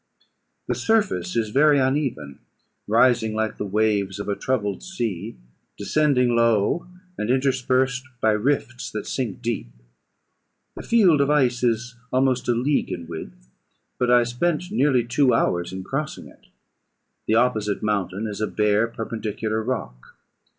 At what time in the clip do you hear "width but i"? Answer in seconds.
13.05-14.23